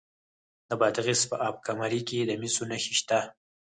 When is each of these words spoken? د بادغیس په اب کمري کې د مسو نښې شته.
د 0.69 0.71
بادغیس 0.79 1.21
په 1.31 1.35
اب 1.47 1.55
کمري 1.67 2.01
کې 2.07 2.19
د 2.25 2.31
مسو 2.41 2.63
نښې 2.69 2.93
شته. 2.99 3.19